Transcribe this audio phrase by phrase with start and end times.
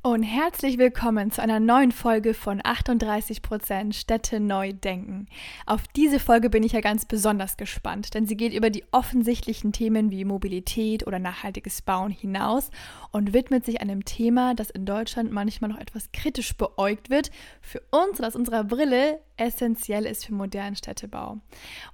[0.00, 5.26] Und herzlich willkommen zu einer neuen Folge von 38% Städte neu denken.
[5.66, 9.72] Auf diese Folge bin ich ja ganz besonders gespannt, denn sie geht über die offensichtlichen
[9.72, 12.70] Themen wie Mobilität oder nachhaltiges Bauen hinaus
[13.10, 17.82] und widmet sich einem Thema, das in Deutschland manchmal noch etwas kritisch beäugt wird, für
[17.90, 21.38] uns und aus unserer Brille essentiell ist für modernen Städtebau.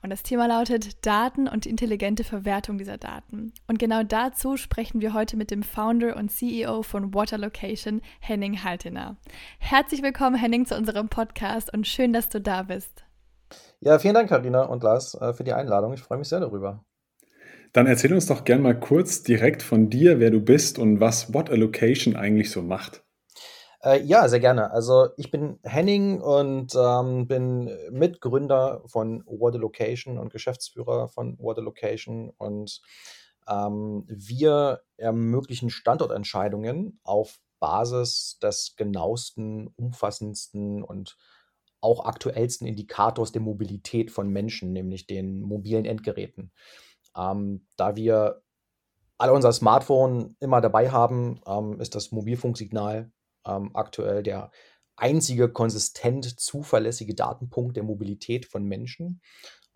[0.03, 3.53] Und das Thema lautet Daten und intelligente Verwertung dieser Daten.
[3.67, 8.65] Und genau dazu sprechen wir heute mit dem Founder und CEO von Water Location, Henning
[8.65, 9.17] Haltener.
[9.59, 13.05] Herzlich willkommen, Henning, zu unserem Podcast und schön, dass du da bist.
[13.81, 15.93] Ja, vielen Dank, Karina und Lars, äh, für die Einladung.
[15.93, 16.85] Ich freue mich sehr darüber.
[17.73, 21.35] Dann erzähl uns doch gern mal kurz direkt von dir, wer du bist und was
[21.35, 23.05] What a Location eigentlich so macht.
[23.85, 24.71] Äh, ja, sehr gerne.
[24.71, 31.39] Also ich bin Henning und ähm, bin Mitgründer von What a Location und Geschäftsführer von
[31.39, 32.81] What a Location und
[33.47, 41.19] ähm, wir ermöglichen Standortentscheidungen auf Basis des genauesten, umfassendsten und
[41.83, 46.53] auch aktuellsten Indikators der Mobilität von Menschen, nämlich den mobilen Endgeräten.
[47.15, 48.41] Ähm, da wir
[49.19, 53.13] alle unser Smartphone immer dabei haben, ähm, ist das Mobilfunksignal
[53.47, 54.51] ähm, aktuell der
[54.97, 59.21] einzige konsistent zuverlässige Datenpunkt der Mobilität von Menschen.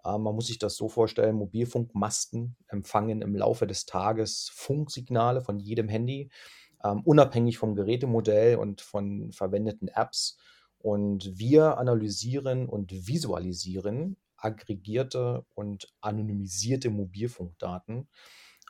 [0.05, 5.59] Ähm, man muss sich das so vorstellen, Mobilfunkmasten empfangen im Laufe des Tages Funksignale von
[5.59, 6.31] jedem Handy,
[6.85, 10.39] ähm, unabhängig vom Gerätemodell und von verwendeten Apps.
[10.79, 18.09] Und wir analysieren und visualisieren aggregierte und anonymisierte Mobilfunkdaten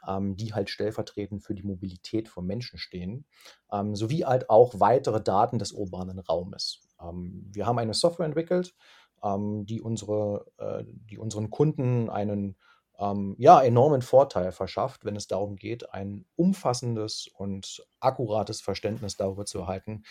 [0.07, 3.25] ähm, die halt stellvertretend für die Mobilität von Menschen stehen,
[3.73, 6.81] ähm, sowie halt auch weitere Daten des urbanen Raumes.
[7.01, 8.75] Ähm, wir haben eine Software entwickelt,
[9.23, 12.57] ähm, die, unsere, äh, die unseren Kunden einen
[12.99, 19.45] ähm, ja, enormen Vorteil verschafft, wenn es darum geht, ein umfassendes und akkurates Verständnis darüber
[19.45, 20.03] zu erhalten,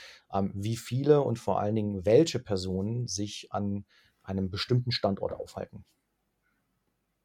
[0.53, 3.85] wie viele und vor allen Dingen welche Personen sich an
[4.23, 5.83] einem bestimmten Standort aufhalten.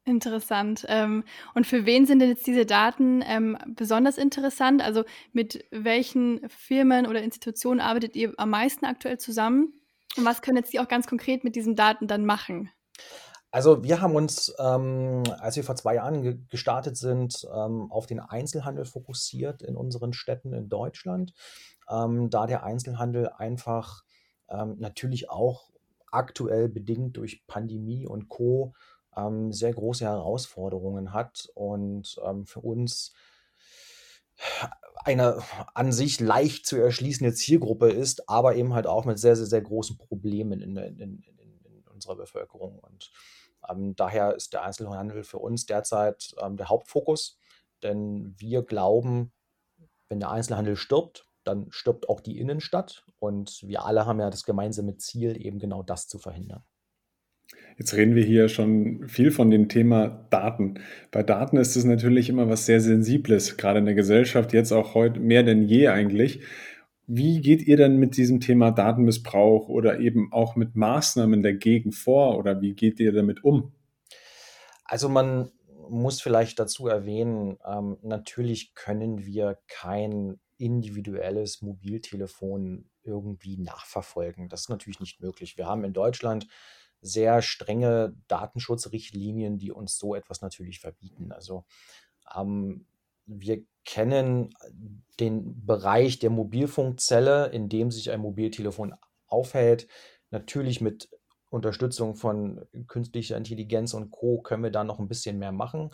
[0.05, 0.85] Interessant.
[0.89, 4.81] Ähm, und für wen sind denn jetzt diese Daten ähm, besonders interessant?
[4.81, 9.73] Also mit welchen Firmen oder Institutionen arbeitet ihr am meisten aktuell zusammen?
[10.17, 12.69] Und was können jetzt die auch ganz konkret mit diesen Daten dann machen?
[13.49, 18.05] Also wir haben uns, ähm, als wir vor zwei Jahren ge gestartet sind, ähm, auf
[18.05, 21.33] den Einzelhandel fokussiert in unseren Städten in Deutschland,
[21.89, 24.03] ähm, da der Einzelhandel einfach
[24.49, 25.69] ähm, natürlich auch
[26.11, 28.73] aktuell bedingt durch Pandemie und Co
[29.17, 33.13] ähm, sehr große Herausforderungen hat und ähm, für uns
[35.05, 35.41] eine
[35.73, 39.61] an sich leicht zu erschließende Zielgruppe ist, aber eben halt auch mit sehr, sehr, sehr
[39.61, 42.79] großen Problemen in, in, in, in unserer Bevölkerung.
[42.79, 43.11] Und
[43.69, 47.37] ähm, daher ist der Einzelhandel für uns derzeit ähm, der Hauptfokus,
[47.81, 49.31] denn wir glauben,
[50.09, 54.45] wenn der Einzelhandel stirbt, dann stirbt auch die Innenstadt und wir alle haben ja das
[54.45, 56.63] gemeinsame Ziel, eben genau das zu verhindern.
[57.77, 60.79] Jetzt reden wir hier schon viel von dem Thema Daten.
[61.11, 64.93] Bei Daten ist es natürlich immer was sehr Sensibles, gerade in der Gesellschaft, jetzt auch
[64.93, 66.41] heute mehr denn je eigentlich.
[67.07, 72.37] Wie geht ihr denn mit diesem Thema Datenmissbrauch oder eben auch mit Maßnahmen dagegen vor
[72.37, 73.73] oder wie geht ihr damit um?
[74.85, 75.51] Also man
[75.89, 84.47] muss vielleicht dazu erwähnen, ähm, natürlich können wir kein individuelles Mobiltelefon irgendwie nachverfolgen.
[84.47, 85.57] Das ist natürlich nicht möglich.
[85.57, 86.47] Wir haben in Deutschland
[87.03, 91.31] sehr strenge Datenschutzrichtlinien, die uns so etwas natürlich verbieten.
[91.31, 91.65] Also
[92.35, 92.85] ähm,
[93.25, 94.53] wir kennen
[95.19, 98.95] den Bereich der Mobilfunkzelle, in dem sich ein Mobiltelefon
[99.27, 99.87] aufhält,
[100.31, 101.09] natürlich mit
[101.49, 104.41] Unterstützung von künstlicher Intelligenz und Co.
[104.41, 105.91] können wir da noch ein bisschen mehr machen.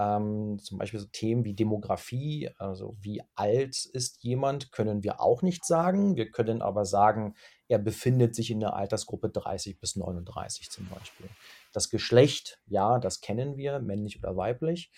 [0.00, 5.42] Ähm, zum Beispiel so Themen wie Demografie, also wie alt ist jemand, können wir auch
[5.42, 6.16] nicht sagen.
[6.16, 7.34] Wir können aber sagen,
[7.68, 11.28] er befindet sich in der Altersgruppe 30 bis 39 zum Beispiel.
[11.74, 14.90] Das Geschlecht, ja, das kennen wir, männlich oder weiblich,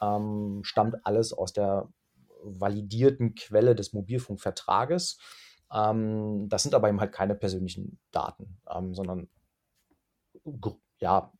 [0.00, 1.88] ähm, stammt alles aus der
[2.42, 5.20] validierten Quelle des Mobilfunkvertrages.
[5.72, 9.28] Ähm, das sind aber eben halt keine persönlichen Daten, ähm, sondern
[10.98, 11.32] ja,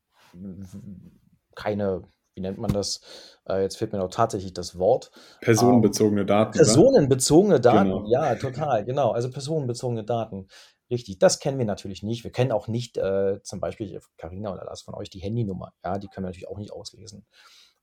[1.57, 2.03] keine,
[2.39, 3.01] wie nennt man das?
[3.49, 5.11] Äh, jetzt fehlt mir noch tatsächlich das Wort.
[5.41, 6.53] Personenbezogene Daten.
[6.53, 8.09] Personenbezogene Daten, genau.
[8.09, 9.11] ja, total, genau.
[9.11, 10.47] Also personenbezogene Daten.
[10.89, 12.23] Richtig, das kennen wir natürlich nicht.
[12.23, 15.73] Wir kennen auch nicht äh, zum Beispiel, Karina oder Lars von euch, die Handynummer.
[15.85, 17.27] Ja, die können wir natürlich auch nicht auslesen.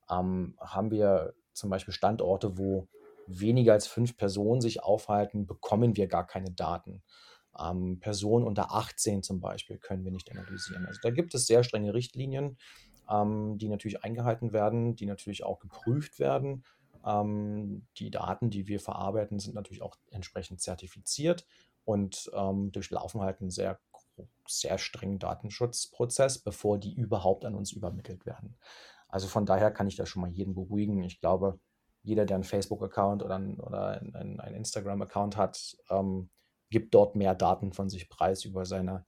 [0.09, 2.87] Ähm, haben wir zum Beispiel Standorte, wo
[3.27, 7.03] weniger als fünf Personen sich aufhalten, bekommen wir gar keine Daten.
[7.59, 10.85] Ähm, Personen unter 18 zum Beispiel können wir nicht analysieren.
[10.85, 12.57] Also da gibt es sehr strenge Richtlinien,
[13.09, 16.63] ähm, die natürlich eingehalten werden, die natürlich auch geprüft werden.
[17.05, 21.45] Ähm, die Daten, die wir verarbeiten, sind natürlich auch entsprechend zertifiziert
[21.83, 23.79] und ähm, durchlaufen halt einen sehr,
[24.47, 28.57] sehr strengen Datenschutzprozess, bevor die überhaupt an uns übermittelt werden.
[29.07, 31.03] Also von daher kann ich da schon mal jeden beruhigen.
[31.03, 31.59] Ich glaube,
[32.01, 36.29] jeder, der einen Facebook-Account oder, ein, oder einen, einen Instagram-Account hat, ähm,
[36.69, 39.05] gibt dort mehr Daten von sich preis über seine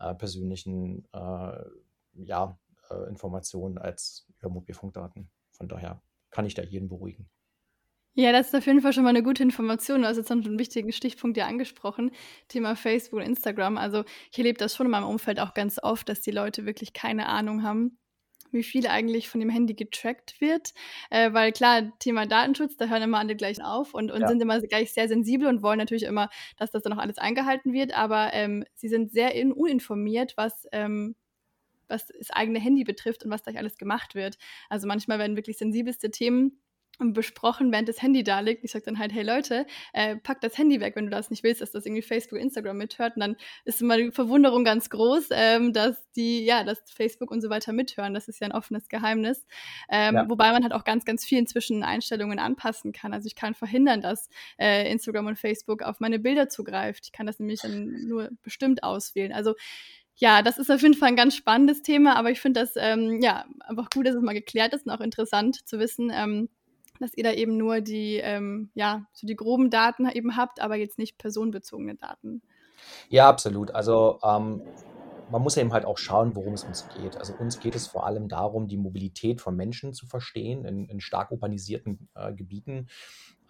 [0.00, 1.64] äh, persönlichen äh,
[2.16, 2.58] ja,
[2.90, 5.30] äh, Informationen als über Mobilfunkdaten.
[5.52, 7.28] Von daher kann ich da jeden beruhigen.
[8.16, 10.02] Ja, das ist auf jeden Fall schon mal eine gute Information.
[10.02, 12.12] Du hast jetzt einen wichtigen Stichpunkt ja angesprochen,
[12.46, 13.76] Thema Facebook und Instagram.
[13.76, 16.92] Also ich erlebe das schon in meinem Umfeld auch ganz oft, dass die Leute wirklich
[16.92, 17.98] keine Ahnung haben,
[18.52, 20.74] wie viel eigentlich von dem Handy getrackt wird.
[21.10, 24.28] Äh, weil klar, Thema Datenschutz, da hören immer alle gleich auf und, und ja.
[24.28, 27.72] sind immer gleich sehr sensibel und wollen natürlich immer, dass das dann auch alles eingehalten
[27.72, 27.96] wird.
[27.96, 31.16] Aber ähm, sie sind sehr in, uninformiert, was ähm,
[31.88, 34.38] was das eigene Handy betrifft und was da alles gemacht wird.
[34.68, 36.60] Also manchmal werden wirklich sensibelste Themen
[36.98, 38.64] besprochen, während das Handy da liegt.
[38.64, 41.42] Ich sage dann halt, hey Leute, äh, pack das Handy weg, wenn du das nicht
[41.42, 43.16] willst, dass das irgendwie Facebook, Instagram mithört.
[43.16, 47.40] Und dann ist immer die Verwunderung ganz groß, ähm, dass die, ja, dass Facebook und
[47.40, 48.14] so weiter mithören.
[48.14, 49.44] Das ist ja ein offenes Geheimnis.
[49.90, 50.28] Ähm, ja.
[50.28, 53.12] Wobei man halt auch ganz, ganz viel inzwischen Einstellungen anpassen kann.
[53.12, 54.28] Also ich kann verhindern, dass
[54.58, 57.06] äh, Instagram und Facebook auf meine Bilder zugreift.
[57.06, 59.32] Ich kann das nämlich dann nur bestimmt auswählen.
[59.32, 59.54] Also
[60.16, 63.20] ja, das ist auf jeden Fall ein ganz spannendes Thema, aber ich finde das ähm,
[63.20, 66.48] ja einfach gut, dass es mal geklärt ist und auch interessant zu wissen, ähm,
[67.00, 70.76] dass ihr da eben nur die, ähm, ja, so die groben Daten eben habt, aber
[70.76, 72.42] jetzt nicht personenbezogene Daten.
[73.08, 73.72] Ja, absolut.
[73.72, 74.62] Also ähm,
[75.30, 77.16] man muss eben halt auch schauen, worum es uns geht.
[77.16, 81.00] Also uns geht es vor allem darum, die Mobilität von Menschen zu verstehen in, in
[81.00, 82.88] stark urbanisierten äh, Gebieten.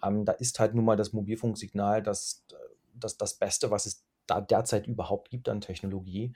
[0.03, 2.45] Ähm, da ist halt nun mal das Mobilfunksignal das,
[2.93, 6.35] das, das Beste, was es da derzeit überhaupt gibt an Technologie.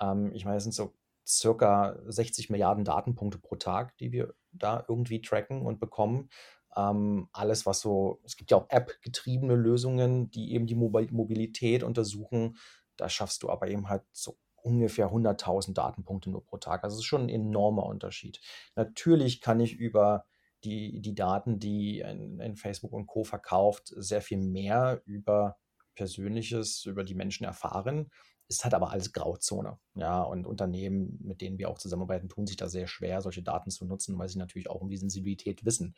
[0.00, 0.94] Ähm, ich meine, es sind so
[1.26, 6.28] circa 60 Milliarden Datenpunkte pro Tag, die wir da irgendwie tracken und bekommen.
[6.76, 12.56] Ähm, alles, was so, es gibt ja auch App-getriebene Lösungen, die eben die Mobilität untersuchen.
[12.96, 16.84] Da schaffst du aber eben halt so ungefähr 100.000 Datenpunkte nur pro Tag.
[16.84, 18.40] Also es ist schon ein enormer Unterschied.
[18.76, 20.24] Natürlich kann ich über
[20.64, 23.24] die, die Daten, die ein, ein Facebook und Co.
[23.24, 25.58] verkauft, sehr viel mehr über
[25.94, 28.10] Persönliches, über die Menschen erfahren
[28.48, 29.78] ist halt aber alles Grauzone.
[29.94, 33.70] Ja, und Unternehmen, mit denen wir auch zusammenarbeiten, tun sich da sehr schwer, solche Daten
[33.70, 35.94] zu nutzen, weil sie natürlich auch um die Sensibilität wissen.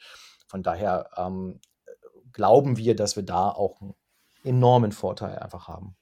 [0.47, 1.61] Von daher ähm,
[2.33, 3.95] glauben wir, dass wir da auch einen
[4.45, 5.97] enormen Vorteil einfach haben.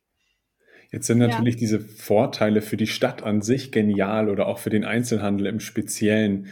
[0.90, 1.60] Jetzt sind natürlich ja.
[1.60, 6.46] diese Vorteile für die Stadt an sich genial oder auch für den Einzelhandel im Speziellen,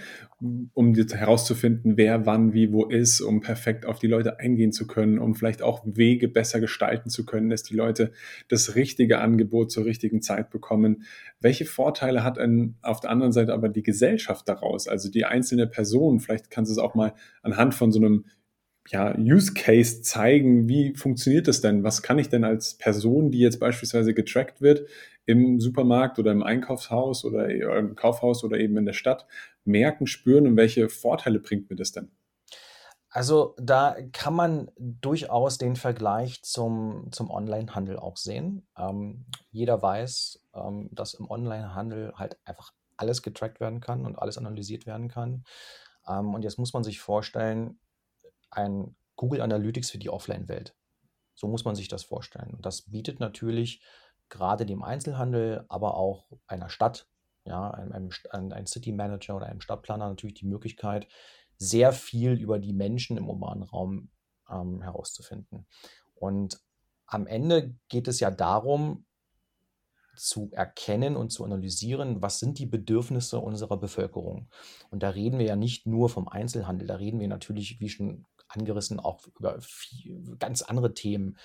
[0.74, 5.20] um herauszufinden, wer wann wie wo ist, um perfekt auf die Leute eingehen zu können,
[5.20, 8.10] um vielleicht auch Wege besser gestalten zu können, dass die Leute
[8.48, 11.04] das richtige Angebot zur richtigen Zeit bekommen.
[11.40, 15.68] Welche Vorteile hat ein, auf der anderen Seite aber die Gesellschaft daraus, also die einzelne
[15.68, 16.18] Person?
[16.18, 18.24] Vielleicht kannst du es auch mal anhand von so einem
[18.88, 21.84] ja, Use Case zeigen, wie funktioniert das denn?
[21.84, 24.88] Was kann ich denn als Person, die jetzt beispielsweise getrackt wird,
[25.24, 29.26] im Supermarkt oder im Einkaufshaus oder im Kaufhaus oder eben in der Stadt
[29.64, 32.10] merken, spüren und welche Vorteile bringt mir das denn?
[33.08, 38.66] Also da kann man durchaus den Vergleich zum, zum Onlinehandel auch sehen.
[38.76, 44.38] Ähm, jeder weiß, ähm, dass im Onlinehandel halt einfach alles getrackt werden kann und alles
[44.38, 45.44] analysiert werden kann.
[46.08, 47.78] Ähm, und jetzt muss man sich vorstellen,
[48.52, 50.74] ein Google Analytics für die Offline-Welt.
[51.34, 52.54] So muss man sich das vorstellen.
[52.54, 53.82] Und das bietet natürlich
[54.28, 57.08] gerade dem Einzelhandel, aber auch einer Stadt,
[57.44, 61.08] ja, einem, einem, einem City Manager oder einem Stadtplaner natürlich die Möglichkeit,
[61.56, 64.10] sehr viel über die Menschen im urbanen Raum
[64.50, 65.66] ähm, herauszufinden.
[66.14, 66.60] Und
[67.06, 69.04] am Ende geht es ja darum,
[70.14, 74.48] zu erkennen und zu analysieren, was sind die Bedürfnisse unserer Bevölkerung.
[74.90, 78.26] Und da reden wir ja nicht nur vom Einzelhandel, da reden wir natürlich, wie schon
[78.48, 81.38] angerissen, auch über viel, ganz andere Themen.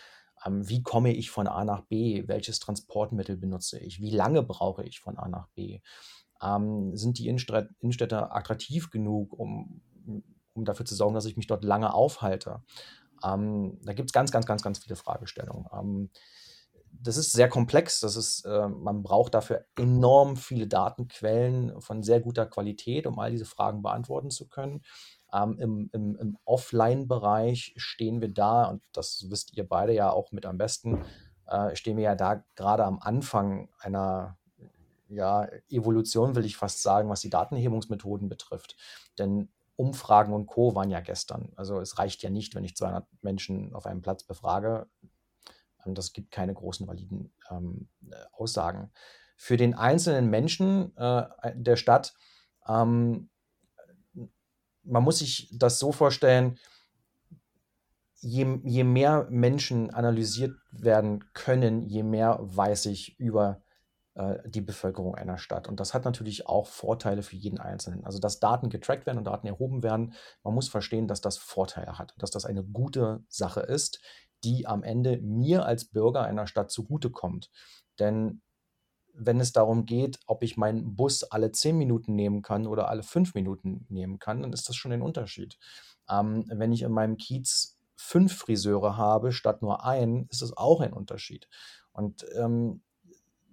[0.46, 2.28] Ähm, wie komme ich von A nach B?
[2.28, 4.00] Welches Transportmittel benutze ich?
[4.00, 5.80] Wie lange brauche ich von A nach B?
[6.42, 9.82] Ähm, sind die Innenstädte attraktiv genug, um,
[10.54, 12.64] um dafür zu sorgen, dass ich mich dort lange aufhalte?
[13.24, 15.66] Ähm, da gibt es ganz, ganz, ganz, ganz viele Fragestellungen.
[16.92, 18.00] Das ist sehr komplex.
[18.00, 23.32] Das ist, äh, man braucht dafür enorm viele Datenquellen von sehr guter Qualität, um all
[23.32, 24.82] diese Fragen beantworten zu können.
[25.34, 30.32] Ähm, Im im, im Offline-Bereich stehen wir da, und das wisst ihr beide ja auch
[30.32, 31.04] mit am besten,
[31.48, 34.38] äh, stehen wir ja da gerade am Anfang einer
[35.10, 38.76] ja, Evolution, will ich fast sagen, was die Datenhebungsmethoden betrifft.
[39.18, 40.74] Denn Umfragen und Co.
[40.76, 41.52] waren ja gestern.
[41.56, 44.88] Also es reicht ja nicht, wenn ich 200 Menschen auf einem Platz befrage.
[45.86, 47.88] Ähm, das gibt keine großen validen ähm,
[48.32, 48.92] Aussagen.
[49.36, 52.14] Für den einzelnen Menschen äh, der Stadt,
[52.68, 53.30] ähm,
[54.84, 56.58] man muss sich das so vorstellen,
[58.20, 63.62] je, je mehr Menschen analysiert werden können, je mehr weiß ich über
[64.16, 65.68] äh, die Bevölkerung einer Stadt.
[65.68, 68.04] Und das hat natürlich auch Vorteile für jeden Einzelnen.
[68.06, 72.00] Also, dass Daten getrackt werden und Daten erhoben werden, man muss verstehen, dass das Vorteile
[72.00, 74.02] hat, dass das eine gute Sache ist,
[74.48, 77.52] die am Ende mir als Bürger einer Stadt zugutekommt.
[78.00, 78.42] Denn
[79.14, 83.04] wenn es darum geht, ob ich meinen Bus alle zehn Minuten nehmen kann oder alle
[83.04, 85.58] fünf Minuten nehmen kann, dann ist das schon ein Unterschied.
[86.10, 90.82] Ähm, wenn ich in meinem Kiez fünf Friseure habe statt nur einen, ist das auch
[90.82, 91.50] ein Unterschied.
[91.92, 92.84] Und ähm,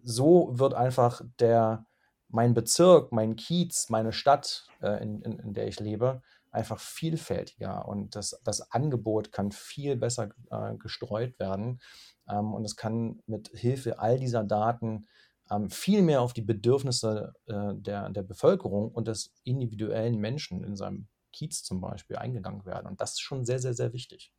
[0.04, 1.86] so wird einfach der,
[2.28, 6.22] mein Bezirk, mein Kiez, meine Stadt, äh, in, in, in, der ich lebe,
[6.54, 11.80] einfach vielfältiger und das, das Angebot kann viel besser äh, gestreut werden
[12.28, 15.06] ähm, und es kann mit Hilfe all dieser Daten
[15.50, 20.76] ähm, viel mehr auf die Bedürfnisse äh, der, der Bevölkerung und des individuellen Menschen in
[20.76, 22.86] seinem Kiez zum Beispiel eingegangen werden.
[22.86, 24.32] Und das ist schon sehr, sehr, sehr wichtig.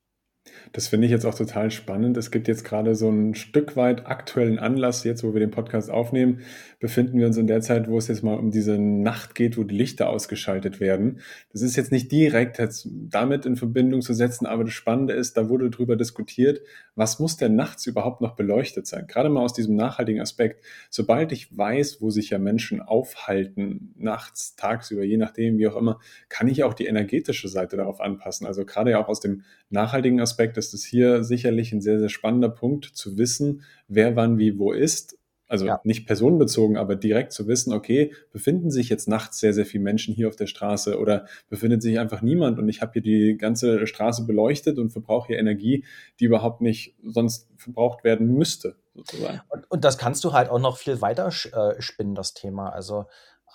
[0.74, 2.18] Das finde ich jetzt auch total spannend.
[2.18, 5.90] Es gibt jetzt gerade so ein Stück weit aktuellen Anlass, jetzt wo wir den Podcast
[5.90, 6.42] aufnehmen,
[6.80, 9.64] befinden wir uns in der Zeit, wo es jetzt mal um diese Nacht geht, wo
[9.64, 11.22] die Lichter ausgeschaltet werden.
[11.52, 15.38] Das ist jetzt nicht direkt jetzt damit in Verbindung zu setzen, aber das Spannende ist,
[15.38, 16.62] da wurde darüber diskutiert,
[16.94, 19.08] was muss denn nachts überhaupt noch beleuchtet sein?
[19.08, 20.64] Gerade mal aus diesem nachhaltigen Aspekt.
[20.90, 26.00] Sobald ich weiß, wo sich ja Menschen aufhalten, nachts, tagsüber, je nachdem, wie auch immer,
[26.30, 28.46] kann ich auch die energetische Seite darauf anpassen.
[28.46, 31.98] Also gerade ja auch aus dem nachhaltigen Aspekt Aspekt ist es hier sicherlich ein sehr,
[31.98, 35.18] sehr spannender Punkt zu wissen, wer wann wie wo ist.
[35.48, 35.80] Also ja.
[35.86, 40.14] nicht personenbezogen, aber direkt zu wissen, okay, befinden sich jetzt nachts sehr, sehr viele Menschen
[40.14, 43.88] hier auf der Straße oder befindet sich einfach niemand und ich habe hier die ganze
[43.88, 45.86] Straße beleuchtet und verbrauche hier Energie,
[46.20, 48.76] die überhaupt nicht sonst verbraucht werden müsste.
[48.94, 49.40] Sozusagen.
[49.50, 52.70] Und, und das kannst du halt auch noch viel weiter äh, spinnen, das Thema.
[52.70, 53.06] Also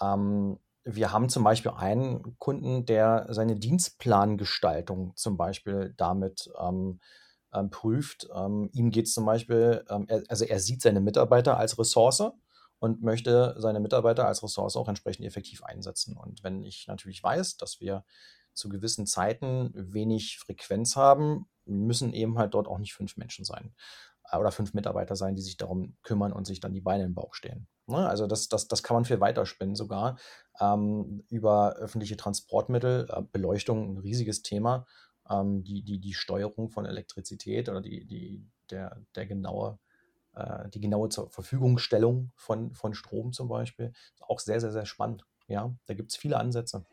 [0.00, 7.00] ähm, wir haben zum Beispiel einen Kunden, der seine Dienstplangestaltung zum Beispiel damit ähm,
[7.52, 8.28] ähm, prüft.
[8.34, 12.22] Ähm, ihm geht es zum Beispiel, ähm, er, also er sieht seine Mitarbeiter als Ressource
[12.78, 16.16] und möchte seine Mitarbeiter als Ressource auch entsprechend effektiv einsetzen.
[16.16, 18.04] Und wenn ich natürlich weiß, dass wir
[18.54, 23.75] zu gewissen Zeiten wenig Frequenz haben, müssen eben halt dort auch nicht fünf Menschen sein
[24.38, 27.34] oder fünf Mitarbeiter sein, die sich darum kümmern und sich dann die Beine im Bauch
[27.34, 27.66] stehen.
[27.87, 28.08] Ne?
[28.08, 30.18] Also das, das, das kann man viel weiterspinnen sogar
[30.60, 34.87] ähm, über öffentliche Transportmittel, äh, Beleuchtung, ein riesiges Thema,
[35.28, 39.78] ähm, die, die, die Steuerung von Elektrizität oder die, die, der, der genaue,
[40.34, 44.87] äh, die genaue zur Verfügungstellung von, von Strom zum Beispiel, ist auch sehr, sehr, sehr
[44.87, 45.25] spannend.
[45.49, 46.84] Ja, da gibt es viele Ansätze.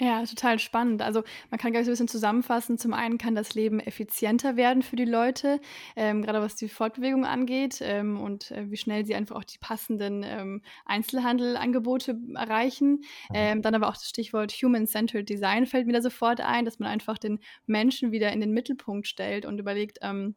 [0.00, 1.02] Ja, total spannend.
[1.02, 2.78] Also man kann gleich so ein bisschen zusammenfassen.
[2.78, 5.60] Zum einen kann das Leben effizienter werden für die Leute,
[5.94, 9.58] ähm, gerade was die Fortbewegung angeht ähm, und äh, wie schnell sie einfach auch die
[9.58, 13.02] passenden ähm, Einzelhandelangebote erreichen.
[13.30, 13.34] Mhm.
[13.34, 16.88] Ähm, dann aber auch das Stichwort Human-Centered Design fällt mir da sofort ein, dass man
[16.88, 20.34] einfach den Menschen wieder in den Mittelpunkt stellt und überlegt, ähm,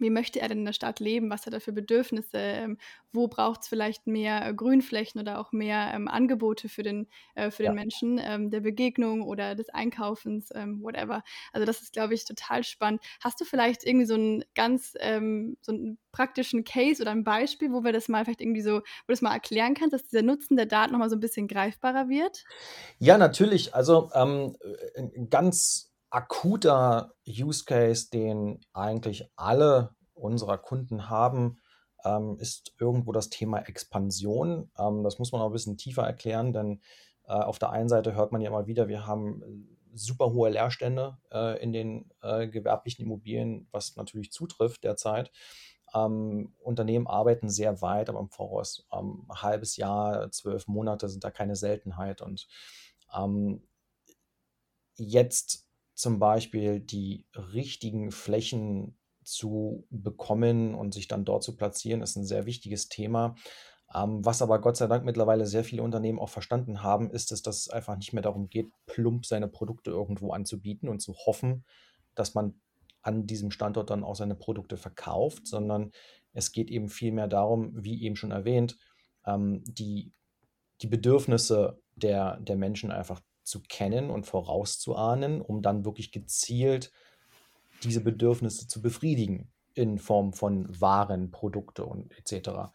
[0.00, 2.78] wie möchte er denn in der Stadt leben, was hat er für Bedürfnisse, ähm,
[3.12, 7.50] wo braucht es vielleicht mehr äh, Grünflächen oder auch mehr ähm, Angebote für den, äh,
[7.50, 7.70] für ja.
[7.70, 11.22] den Menschen, ähm, der Begegnung oder des Einkaufens, ähm, whatever.
[11.52, 13.02] Also das ist, glaube ich, total spannend.
[13.22, 17.72] Hast du vielleicht irgendwie so einen ganz, ähm, so einen praktischen Case oder ein Beispiel,
[17.72, 20.22] wo wir das mal vielleicht irgendwie so, wo du das mal erklären kannst, dass dieser
[20.22, 22.44] Nutzen der Daten nochmal so ein bisschen greifbarer wird?
[22.98, 23.74] Ja, natürlich.
[23.74, 24.56] Also ähm,
[25.30, 31.58] ganz akuter Use Case, den eigentlich alle unserer Kunden haben,
[32.04, 34.70] ähm, ist irgendwo das Thema Expansion.
[34.78, 36.80] Ähm, das muss man auch ein bisschen tiefer erklären, denn
[37.26, 40.50] äh, auf der einen Seite hört man ja immer wieder, wir haben äh, super hohe
[40.50, 45.30] Leerstände äh, in den äh, gewerblichen Immobilien, was natürlich zutrifft derzeit.
[45.94, 51.24] Ähm, Unternehmen arbeiten sehr weit, aber im Voraus ähm, ein halbes Jahr, zwölf Monate sind
[51.24, 52.20] da keine Seltenheit.
[52.20, 52.46] Und
[53.14, 53.66] ähm,
[54.96, 55.67] jetzt
[55.98, 62.24] zum Beispiel die richtigen Flächen zu bekommen und sich dann dort zu platzieren, ist ein
[62.24, 63.34] sehr wichtiges Thema.
[63.92, 67.58] Ähm, was aber Gott sei Dank mittlerweile sehr viele Unternehmen auch verstanden haben, ist, dass
[67.58, 71.64] es einfach nicht mehr darum geht, plump seine Produkte irgendwo anzubieten und zu hoffen,
[72.14, 72.60] dass man
[73.02, 75.90] an diesem Standort dann auch seine Produkte verkauft, sondern
[76.32, 78.78] es geht eben vielmehr darum, wie eben schon erwähnt,
[79.26, 80.12] ähm, die,
[80.80, 86.92] die Bedürfnisse der, der Menschen einfach zu kennen und vorauszuahnen, um dann wirklich gezielt
[87.82, 92.72] diese Bedürfnisse zu befriedigen in Form von Waren, Produkte und etc.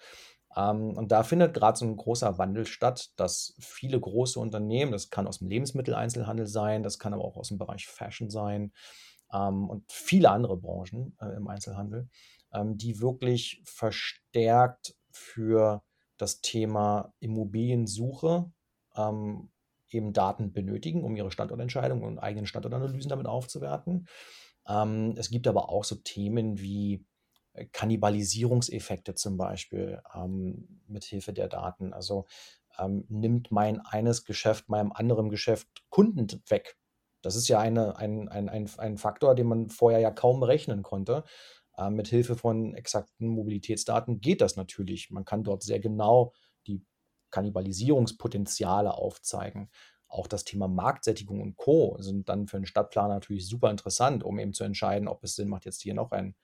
[0.56, 5.10] Ähm, und da findet gerade so ein großer Wandel statt, dass viele große Unternehmen, das
[5.10, 8.72] kann aus dem Lebensmitteleinzelhandel sein, das kann aber auch aus dem Bereich Fashion sein
[9.32, 12.08] ähm, und viele andere Branchen äh, im Einzelhandel,
[12.54, 15.84] ähm, die wirklich verstärkt für
[16.18, 18.52] das Thema Immobiliensuche
[18.96, 19.50] ähm,
[19.94, 24.08] eben Daten benötigen, um ihre Standortentscheidungen und eigenen Standortanalysen damit aufzuwerten.
[24.68, 27.06] Ähm, es gibt aber auch so Themen wie
[27.54, 31.94] äh, Kannibalisierungseffekte zum Beispiel ähm, mit Hilfe der Daten.
[31.94, 32.26] Also
[32.80, 36.78] ähm, nimmt mein eines Geschäft meinem anderen Geschäft Kunden weg.
[37.22, 40.84] Das ist ja eine, ein, ein, ein, ein Faktor, den man vorher ja kaum berechnen
[40.84, 41.24] konnte.
[41.78, 45.10] Äh, mit Hilfe von exakten Mobilitätsdaten geht das natürlich.
[45.12, 46.34] Man kann dort sehr genau
[47.34, 49.70] Kannibalisierungspotenziale aufzeigen.
[50.08, 51.98] Auch das Thema Marktsättigung und Co.
[52.00, 55.50] sind dann für einen Stadtplaner natürlich super interessant, um eben zu entscheiden, ob es Sinn
[55.50, 56.36] macht, jetzt hier noch einen,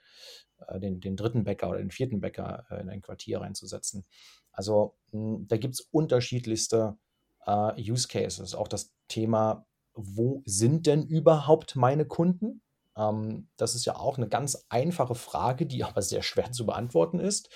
[0.67, 4.05] äh, den, den dritten Bäcker oder den vierten Bäcker äh, in ein Quartier reinzusetzen.
[4.51, 6.98] Also hm, da gibt es unterschiedlichste
[7.46, 8.55] äh, Use Cases.
[8.55, 12.62] Auch das Thema, wo sind denn überhaupt meine Kunden?
[13.00, 17.20] Ähm, das ist ja auch eine ganz einfache Frage, die aber sehr schwer zu beantworten
[17.20, 17.50] ist.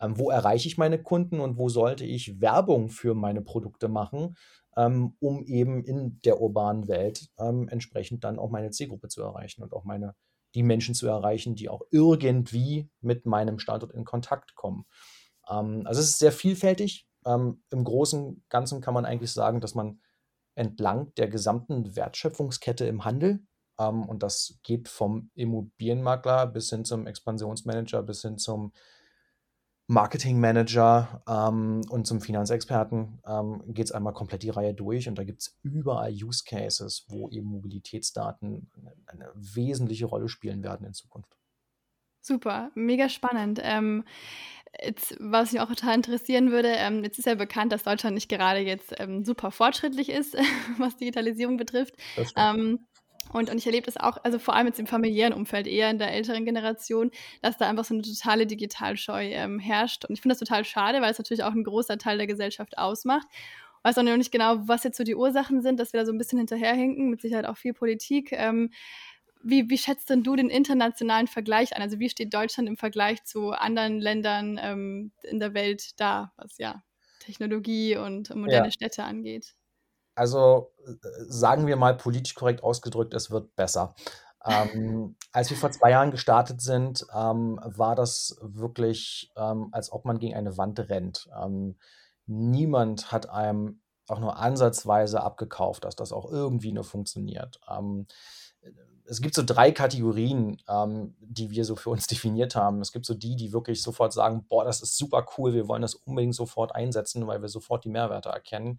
[0.00, 4.36] Ähm, wo erreiche ich meine Kunden und wo sollte ich Werbung für meine Produkte machen,
[4.76, 9.72] ähm, um eben in der urbanen Welt entsprechend dann auch meine Zielgruppe zu erreichen und
[9.72, 10.14] auch meine
[10.54, 14.84] die Menschen zu erreichen, die auch irgendwie mit meinem Standort in Kontakt kommen.
[15.44, 17.06] also es ist sehr vielfältig.
[17.24, 20.00] Im Großen und Ganzen kann man eigentlich sagen, dass man
[20.56, 23.44] entlang der gesamten Wertschöpfungskette im Handel
[23.80, 28.72] ähm, und das geht vom Immobilienmakler bis hin zum Expansionsmanager, bis hin zum
[29.90, 35.24] Marketingmanager ähm, und zum Finanzexperten ähm, geht es einmal komplett die Reihe durch und da
[35.24, 38.70] gibt es überall Use Cases, wo eben Mobilitätsdaten
[39.06, 41.36] eine, wesentliche Rolle spielen werden in Zukunft.
[42.20, 43.60] Super, mega spannend.
[43.64, 44.04] Ähm,
[44.80, 48.28] jetzt, was mich auch total interessieren würde, ähm, jetzt ist ja bekannt, dass Deutschland nicht
[48.28, 50.36] gerade jetzt ähm, super fortschrittlich ist,
[50.78, 51.96] was Digitalisierung betrifft.
[53.32, 55.98] Und, und ich erlebe das auch, also vor allem jetzt im familiären Umfeld, eher in
[55.98, 57.10] der älteren Generation,
[57.42, 60.04] dass da einfach so eine totale Digitalscheu ähm, herrscht.
[60.04, 62.76] Und ich finde das total schade, weil es natürlich auch ein großer Teil der Gesellschaft
[62.78, 63.26] ausmacht.
[63.32, 66.06] Ich weiß auch noch nicht genau, was jetzt so die Ursachen sind, dass wir da
[66.06, 68.32] so ein bisschen hinterherhinken, mit Sicherheit auch viel Politik.
[68.32, 68.70] Ähm,
[69.42, 71.82] wie, wie schätzt denn du den internationalen Vergleich an?
[71.82, 76.58] Also wie steht Deutschland im Vergleich zu anderen Ländern ähm, in der Welt da, was
[76.58, 76.82] ja
[77.20, 78.70] Technologie und moderne ja.
[78.70, 79.54] Städte angeht?
[80.14, 80.92] Also äh,
[81.28, 83.94] sagen wir mal politisch korrekt ausgedrückt, es wird besser.
[84.44, 90.04] Ähm, als wir vor zwei Jahren gestartet sind, ähm, war das wirklich, ähm, als ob
[90.04, 91.28] man gegen eine Wand rennt.
[91.40, 91.76] Ähm,
[92.26, 97.60] niemand hat einem auch nur ansatzweise abgekauft, dass das auch irgendwie nur funktioniert.
[99.10, 102.80] Es gibt so drei Kategorien, ähm, die wir so für uns definiert haben.
[102.80, 105.82] Es gibt so die, die wirklich sofort sagen, boah, das ist super cool, wir wollen
[105.82, 108.78] das unbedingt sofort einsetzen, weil wir sofort die Mehrwerte erkennen.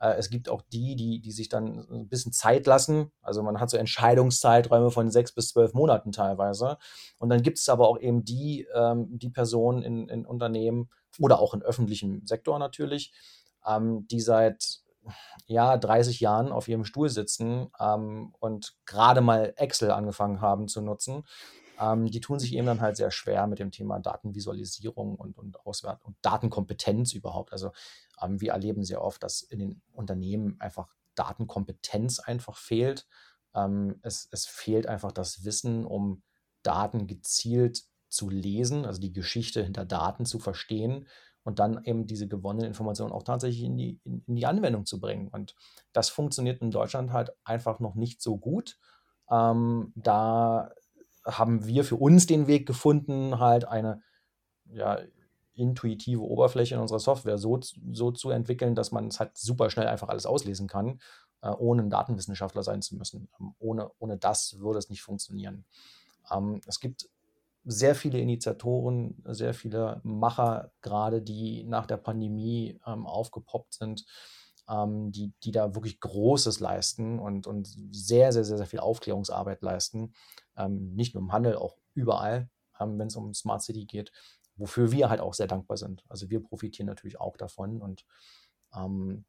[0.00, 3.12] Äh, es gibt auch die, die, die sich dann ein bisschen Zeit lassen.
[3.22, 6.78] Also man hat so Entscheidungszeiträume von sechs bis zwölf Monaten teilweise.
[7.18, 11.38] Und dann gibt es aber auch eben die, ähm, die Personen in, in Unternehmen oder
[11.38, 13.12] auch im öffentlichen Sektor natürlich,
[13.64, 14.80] ähm, die seit
[15.46, 20.80] ja, 30 Jahren auf ihrem Stuhl sitzen ähm, und gerade mal Excel angefangen haben zu
[20.80, 21.24] nutzen
[21.80, 25.64] ähm, die tun sich eben dann halt sehr schwer mit dem Thema Datenvisualisierung und, und
[25.64, 27.52] Auswert und Datenkompetenz überhaupt.
[27.52, 27.72] Also
[28.20, 33.06] ähm, wir erleben sehr oft, dass in den Unternehmen einfach Datenkompetenz einfach fehlt.
[33.54, 36.22] Ähm, es, es fehlt einfach das Wissen, um
[36.62, 41.06] Daten gezielt zu lesen, also die Geschichte hinter Daten zu verstehen
[41.48, 45.00] und dann eben diese gewonnenen Informationen auch tatsächlich in die, in, in die Anwendung zu
[45.00, 45.28] bringen.
[45.28, 45.54] Und
[45.94, 48.78] das funktioniert in Deutschland halt einfach noch nicht so gut.
[49.30, 50.70] Ähm, da
[51.24, 54.02] haben wir für uns den Weg gefunden, halt eine
[54.66, 54.98] ja,
[55.54, 57.58] intuitive Oberfläche in unserer Software so,
[57.92, 61.00] so zu entwickeln, dass man es halt super schnell einfach alles auslesen kann,
[61.40, 63.30] äh, ohne ein Datenwissenschaftler sein zu müssen.
[63.40, 65.64] Ähm, ohne, ohne das würde es nicht funktionieren.
[66.30, 67.08] Ähm, es gibt
[67.64, 74.06] sehr viele Initiatoren, sehr viele Macher, gerade die nach der Pandemie ähm, aufgepoppt sind,
[74.68, 79.62] ähm, die, die da wirklich Großes leisten und, und sehr, sehr, sehr, sehr viel Aufklärungsarbeit
[79.62, 80.12] leisten.
[80.56, 82.48] Ähm, nicht nur im Handel, auch überall,
[82.80, 84.12] ähm, wenn es um Smart City geht,
[84.56, 86.04] wofür wir halt auch sehr dankbar sind.
[86.08, 88.04] Also wir profitieren natürlich auch davon und
[88.74, 89.24] ähm,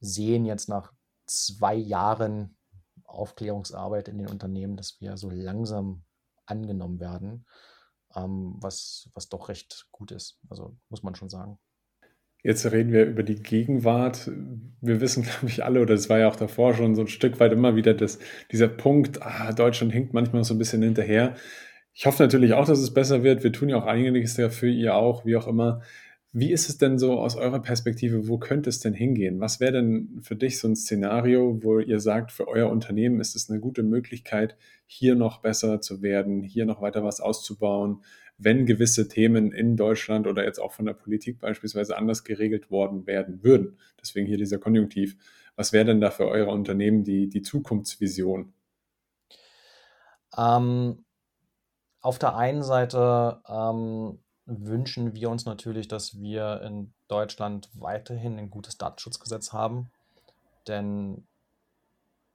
[0.00, 0.92] sehen jetzt nach
[1.26, 2.56] zwei Jahren
[3.04, 6.04] Aufklärungsarbeit in den Unternehmen, dass wir so langsam
[6.50, 7.46] angenommen werden,
[8.14, 10.38] ähm, was, was doch recht gut ist.
[10.48, 11.58] Also muss man schon sagen.
[12.42, 14.30] Jetzt reden wir über die Gegenwart.
[14.80, 17.38] Wir wissen, glaube ich, alle, oder es war ja auch davor schon so ein Stück
[17.40, 18.18] weit immer wieder das,
[18.50, 21.36] dieser Punkt, ah, Deutschland hinkt manchmal so ein bisschen hinterher.
[21.92, 23.42] Ich hoffe natürlich auch, dass es besser wird.
[23.42, 25.82] Wir tun ja auch einiges dafür, ihr auch, wie auch immer.
[26.32, 29.40] Wie ist es denn so aus eurer Perspektive, wo könnte es denn hingehen?
[29.40, 33.34] Was wäre denn für dich so ein Szenario, wo ihr sagt, für euer Unternehmen ist
[33.34, 38.04] es eine gute Möglichkeit, hier noch besser zu werden, hier noch weiter was auszubauen,
[38.38, 43.08] wenn gewisse Themen in Deutschland oder jetzt auch von der Politik beispielsweise anders geregelt worden
[43.08, 43.78] werden würden?
[44.00, 45.16] Deswegen hier dieser Konjunktiv.
[45.56, 48.52] Was wäre denn da für euer Unternehmen die, die Zukunftsvision?
[50.38, 51.04] Ähm,
[52.00, 58.50] auf der einen Seite ähm, wünschen wir uns natürlich, dass wir in Deutschland weiterhin ein
[58.50, 59.90] gutes Datenschutzgesetz haben.
[60.66, 61.26] Denn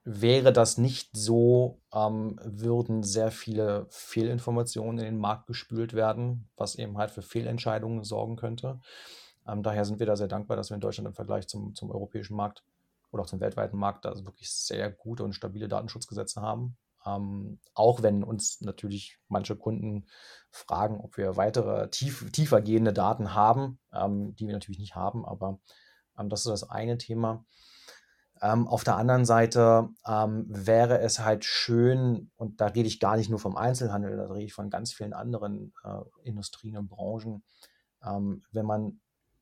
[0.05, 6.75] wäre das nicht so, ähm, würden sehr viele Fehlinformationen in den Markt gespült werden, was
[6.75, 8.79] eben halt für Fehlentscheidungen sorgen könnte.
[9.47, 11.91] Ähm, daher sind wir da sehr dankbar, dass wir in Deutschland im Vergleich zum, zum
[11.91, 12.63] europäischen Markt
[13.11, 16.77] oder auch zum weltweiten Markt da wirklich sehr gute und stabile Datenschutzgesetze haben.
[17.05, 20.05] Ähm, auch wenn uns natürlich manche Kunden
[20.49, 25.25] fragen, ob wir weitere tief, tiefer gehende Daten haben, ähm, die wir natürlich nicht haben,
[25.25, 25.59] aber
[26.17, 27.45] ähm, das ist das eine Thema.
[28.41, 33.15] Ähm, auf der anderen Seite ähm, wäre es halt schön, und da rede ich gar
[33.17, 37.43] nicht nur vom Einzelhandel, da rede ich von ganz vielen anderen äh, Industrien und Branchen,
[38.03, 38.99] ähm, wenn man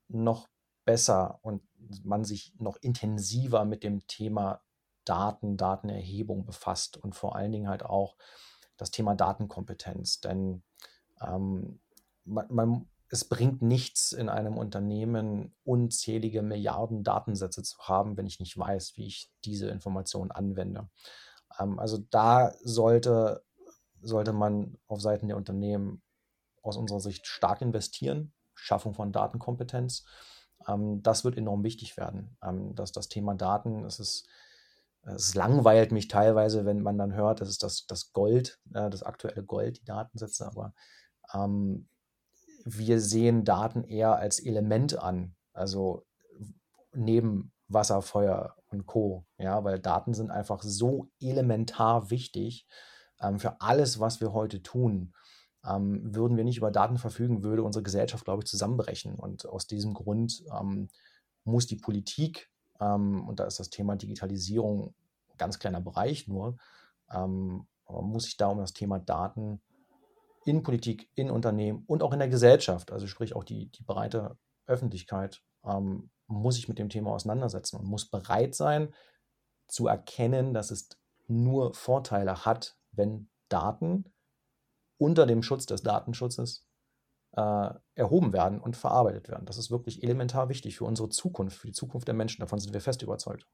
[0.09, 0.47] noch
[0.85, 1.63] besser und
[2.03, 4.61] man sich noch intensiver mit dem Thema
[5.05, 8.15] Daten, Datenerhebung befasst und vor allen Dingen halt auch
[8.77, 10.21] das Thema Datenkompetenz.
[10.21, 10.63] Denn
[11.21, 11.79] ähm,
[12.25, 18.39] man, man, es bringt nichts in einem Unternehmen, unzählige Milliarden Datensätze zu haben, wenn ich
[18.39, 20.89] nicht weiß, wie ich diese Informationen anwende.
[21.59, 23.43] Ähm, also da sollte,
[24.01, 26.01] sollte man auf Seiten der Unternehmen
[26.61, 28.33] aus unserer Sicht stark investieren.
[28.55, 30.05] Schaffung von Datenkompetenz.
[30.67, 32.37] Ähm, das wird enorm wichtig werden.
[32.43, 34.27] Ähm, dass das Thema Daten, es ist
[35.03, 39.43] es langweilt mich teilweise, wenn man dann hört, das ist das, das Gold, das aktuelle
[39.43, 40.73] Gold, die Datensätze, aber
[41.33, 41.87] ähm,
[42.65, 46.05] wir sehen Daten eher als Element an, also
[46.93, 49.25] neben Wasser, Feuer und Co.
[49.37, 52.67] Ja, weil Daten sind einfach so elementar wichtig
[53.19, 55.13] ähm, für alles, was wir heute tun.
[55.65, 59.15] Ähm, würden wir nicht über Daten verfügen, würde unsere Gesellschaft, glaube ich, zusammenbrechen.
[59.15, 60.89] Und aus diesem Grund ähm,
[61.43, 62.49] muss die Politik
[62.83, 64.93] ähm, und da ist das Thema Digitalisierung
[65.29, 66.57] ein ganz kleiner Bereich nur.
[67.11, 69.61] Ähm, man muss sich da um das Thema Daten
[70.45, 74.37] in Politik, in Unternehmen und auch in der Gesellschaft, also sprich auch die, die breite
[74.65, 78.93] Öffentlichkeit, ähm, muss sich mit dem Thema auseinandersetzen und muss bereit sein
[79.67, 80.89] zu erkennen, dass es
[81.27, 84.13] nur Vorteile hat, wenn Daten
[84.97, 86.65] unter dem Schutz des Datenschutzes
[87.35, 89.45] äh, erhoben werden und verarbeitet werden.
[89.45, 92.41] Das ist wirklich elementar wichtig für unsere Zukunft, für die Zukunft der Menschen.
[92.41, 93.47] Davon sind wir fest überzeugt.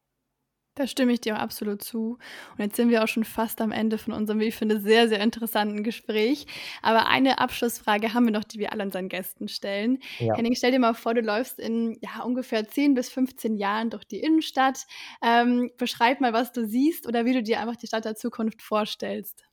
[0.75, 2.19] Da stimme ich dir auch absolut zu.
[2.51, 5.09] Und jetzt sind wir auch schon fast am Ende von unserem, wie ich finde, sehr,
[5.09, 6.47] sehr interessanten Gespräch.
[6.81, 9.99] Aber eine Abschlussfrage haben wir noch, die wir alle unseren Gästen stellen.
[10.19, 10.35] Ja.
[10.35, 14.05] Henning, stell dir mal vor, du läufst in ja, ungefähr 10 bis 15 Jahren durch
[14.05, 14.85] die Innenstadt.
[15.21, 18.61] Ähm, beschreib mal, was du siehst oder wie du dir einfach die Stadt der Zukunft
[18.61, 19.48] vorstellst.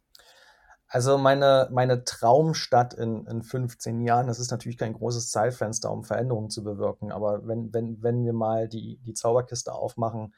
[0.89, 6.05] Also meine, meine Traumstadt in, in 15 Jahren, das ist natürlich kein großes Zeitfenster, um
[6.05, 10.33] Veränderungen zu bewirken, aber wenn, wenn, wenn wir mal die, die Zauberkiste aufmachen,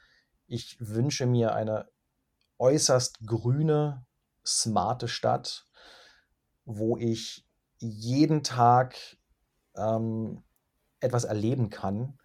[0.47, 1.89] ich wünsche mir eine
[2.59, 4.07] äußerst grüne,
[4.45, 5.67] smarte Stadt,
[6.65, 7.47] wo ich
[7.79, 8.97] jeden Tag
[9.77, 10.43] ähm,
[11.01, 12.19] etwas erleben kann,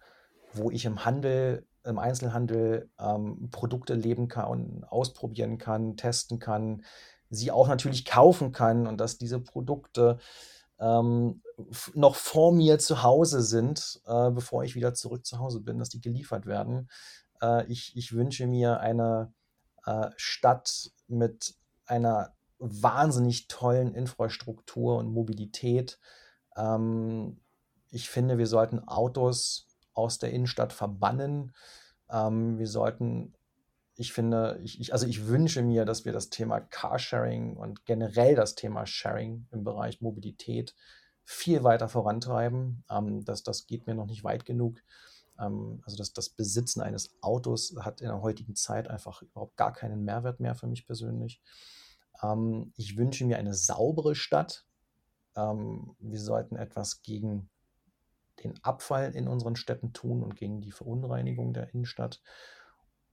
[0.52, 6.84] wo ich im Handel, im Einzelhandel ähm, Produkte leben kann, ausprobieren kann, testen kann,
[7.34, 10.18] sie auch natürlich kaufen kann und dass diese Produkte
[10.78, 11.42] ähm,
[11.94, 15.88] noch vor mir zu Hause sind, äh, bevor ich wieder zurück zu Hause bin, dass
[15.88, 16.88] die geliefert werden.
[17.40, 19.32] Äh, ich, ich wünsche mir eine
[19.86, 21.54] äh, Stadt mit
[21.86, 25.98] einer wahnsinnig tollen Infrastruktur und Mobilität.
[26.56, 27.40] Ähm,
[27.90, 31.54] ich finde, wir sollten Autos aus der Innenstadt verbannen.
[32.10, 33.34] Ähm, wir sollten
[33.96, 38.34] ich finde, ich, ich, also ich wünsche mir, dass wir das Thema Carsharing und generell
[38.34, 40.74] das Thema Sharing im Bereich Mobilität
[41.24, 42.84] viel weiter vorantreiben.
[42.90, 44.80] Ähm, das, das geht mir noch nicht weit genug.
[45.38, 49.72] Ähm, also das, das Besitzen eines Autos hat in der heutigen Zeit einfach überhaupt gar
[49.72, 51.40] keinen Mehrwert mehr für mich persönlich.
[52.22, 54.66] Ähm, ich wünsche mir eine saubere Stadt.
[55.36, 57.48] Ähm, wir sollten etwas gegen
[58.42, 62.20] den Abfall in unseren Städten tun und gegen die Verunreinigung der Innenstadt.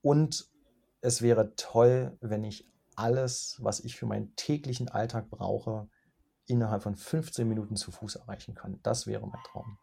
[0.01, 0.50] Und
[1.01, 5.89] es wäre toll, wenn ich alles, was ich für meinen täglichen Alltag brauche,
[6.47, 8.79] innerhalb von 15 Minuten zu Fuß erreichen kann.
[8.83, 9.77] Das wäre mein Traum.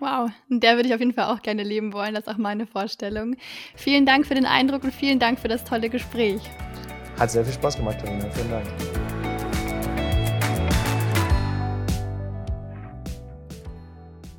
[0.00, 2.14] Wow, der würde ich auf jeden Fall auch gerne leben wollen.
[2.14, 3.36] Das ist auch meine Vorstellung.
[3.74, 6.42] Vielen Dank für den Eindruck und vielen Dank für das tolle Gespräch.
[7.18, 8.30] Hat sehr viel Spaß gemacht, Karina.
[8.30, 9.17] Vielen Dank.